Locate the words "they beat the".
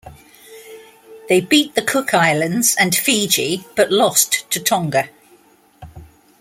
1.29-1.83